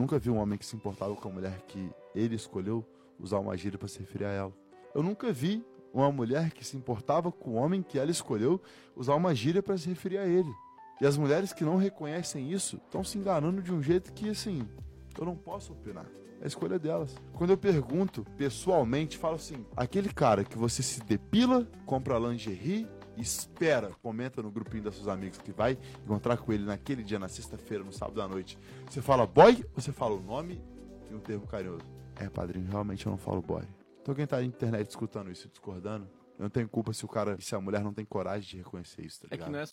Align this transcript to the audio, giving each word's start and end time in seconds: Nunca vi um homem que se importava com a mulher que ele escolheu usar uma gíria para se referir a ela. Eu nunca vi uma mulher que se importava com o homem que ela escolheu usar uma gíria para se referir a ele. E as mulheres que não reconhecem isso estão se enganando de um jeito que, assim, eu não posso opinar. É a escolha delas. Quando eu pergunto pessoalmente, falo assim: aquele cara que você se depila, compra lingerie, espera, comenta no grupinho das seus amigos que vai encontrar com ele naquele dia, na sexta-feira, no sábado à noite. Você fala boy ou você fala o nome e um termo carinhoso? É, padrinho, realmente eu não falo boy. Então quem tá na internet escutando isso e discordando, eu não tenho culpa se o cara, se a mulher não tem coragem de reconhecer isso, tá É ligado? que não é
Nunca 0.00 0.18
vi 0.18 0.30
um 0.30 0.38
homem 0.38 0.58
que 0.58 0.64
se 0.64 0.74
importava 0.74 1.14
com 1.14 1.28
a 1.28 1.30
mulher 1.30 1.60
que 1.68 1.90
ele 2.14 2.34
escolheu 2.34 2.82
usar 3.18 3.38
uma 3.38 3.54
gíria 3.54 3.78
para 3.78 3.86
se 3.86 3.98
referir 3.98 4.24
a 4.24 4.30
ela. 4.30 4.52
Eu 4.94 5.02
nunca 5.02 5.30
vi 5.30 5.62
uma 5.92 6.10
mulher 6.10 6.52
que 6.52 6.64
se 6.64 6.74
importava 6.74 7.30
com 7.30 7.50
o 7.50 7.54
homem 7.56 7.82
que 7.82 7.98
ela 7.98 8.10
escolheu 8.10 8.58
usar 8.96 9.14
uma 9.14 9.34
gíria 9.34 9.62
para 9.62 9.76
se 9.76 9.90
referir 9.90 10.16
a 10.16 10.26
ele. 10.26 10.50
E 11.02 11.06
as 11.06 11.18
mulheres 11.18 11.52
que 11.52 11.66
não 11.66 11.76
reconhecem 11.76 12.50
isso 12.50 12.76
estão 12.76 13.04
se 13.04 13.18
enganando 13.18 13.60
de 13.60 13.74
um 13.74 13.82
jeito 13.82 14.10
que, 14.14 14.30
assim, 14.30 14.66
eu 15.18 15.26
não 15.26 15.36
posso 15.36 15.74
opinar. 15.74 16.06
É 16.40 16.44
a 16.44 16.46
escolha 16.46 16.78
delas. 16.78 17.14
Quando 17.34 17.50
eu 17.50 17.58
pergunto 17.58 18.24
pessoalmente, 18.38 19.18
falo 19.18 19.34
assim: 19.34 19.66
aquele 19.76 20.08
cara 20.08 20.44
que 20.44 20.56
você 20.56 20.82
se 20.82 21.02
depila, 21.02 21.68
compra 21.84 22.18
lingerie, 22.18 22.88
espera, 23.20 23.90
comenta 24.02 24.42
no 24.42 24.50
grupinho 24.50 24.84
das 24.84 24.94
seus 24.94 25.08
amigos 25.08 25.38
que 25.38 25.52
vai 25.52 25.78
encontrar 26.04 26.36
com 26.38 26.52
ele 26.52 26.64
naquele 26.64 27.02
dia, 27.02 27.18
na 27.18 27.28
sexta-feira, 27.28 27.82
no 27.84 27.92
sábado 27.92 28.20
à 28.22 28.28
noite. 28.28 28.58
Você 28.88 29.00
fala 29.02 29.26
boy 29.26 29.64
ou 29.74 29.80
você 29.82 29.92
fala 29.92 30.14
o 30.14 30.20
nome 30.20 30.60
e 31.10 31.14
um 31.14 31.20
termo 31.20 31.46
carinhoso? 31.46 31.84
É, 32.16 32.28
padrinho, 32.28 32.68
realmente 32.70 33.06
eu 33.06 33.10
não 33.10 33.18
falo 33.18 33.40
boy. 33.42 33.62
Então 34.02 34.14
quem 34.14 34.26
tá 34.26 34.36
na 34.38 34.44
internet 34.44 34.88
escutando 34.88 35.30
isso 35.30 35.46
e 35.46 35.50
discordando, 35.50 36.06
eu 36.38 36.42
não 36.44 36.50
tenho 36.50 36.68
culpa 36.68 36.92
se 36.92 37.04
o 37.04 37.08
cara, 37.08 37.38
se 37.40 37.54
a 37.54 37.60
mulher 37.60 37.82
não 37.84 37.92
tem 37.92 38.04
coragem 38.04 38.48
de 38.50 38.56
reconhecer 38.58 39.02
isso, 39.04 39.20
tá 39.20 39.28
É 39.30 39.34
ligado? 39.34 39.46
que 39.48 39.52
não 39.52 39.58
é 39.60 39.66